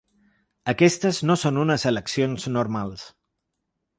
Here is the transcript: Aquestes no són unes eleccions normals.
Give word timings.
Aquestes 0.71 1.19
no 1.31 1.35
són 1.41 1.59
unes 1.65 1.85
eleccions 1.91 2.47
normals. 2.57 3.07